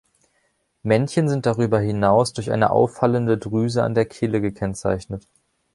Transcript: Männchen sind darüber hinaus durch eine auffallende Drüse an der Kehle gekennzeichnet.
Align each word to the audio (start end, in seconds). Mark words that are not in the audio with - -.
Männchen 0.81 1.29
sind 1.29 1.45
darüber 1.45 1.79
hinaus 1.79 2.33
durch 2.33 2.49
eine 2.49 2.71
auffallende 2.71 3.37
Drüse 3.37 3.83
an 3.83 3.93
der 3.93 4.05
Kehle 4.07 4.41
gekennzeichnet. 4.41 5.27